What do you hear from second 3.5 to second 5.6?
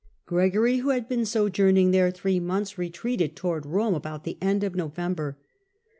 Rome about the end of November.